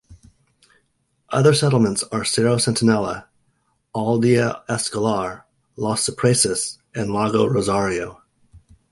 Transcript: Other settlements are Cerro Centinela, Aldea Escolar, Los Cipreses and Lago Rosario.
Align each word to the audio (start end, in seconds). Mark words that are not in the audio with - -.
Other 1.29 1.53
settlements 1.53 2.03
are 2.11 2.25
Cerro 2.25 2.55
Centinela, 2.55 3.25
Aldea 3.93 4.63
Escolar, 4.67 5.43
Los 5.75 6.09
Cipreses 6.09 6.79
and 6.95 7.13
Lago 7.13 7.45
Rosario. 7.45 8.19